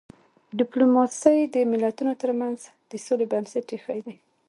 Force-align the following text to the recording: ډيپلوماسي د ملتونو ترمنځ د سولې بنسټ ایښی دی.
ډيپلوماسي 0.59 1.37
د 1.53 1.55
ملتونو 1.71 2.13
ترمنځ 2.21 2.57
د 2.89 2.91
سولې 3.05 3.25
بنسټ 3.31 3.65
ایښی 3.73 3.99
دی. 4.05 4.15